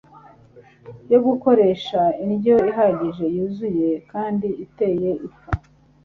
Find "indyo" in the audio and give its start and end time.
2.25-2.55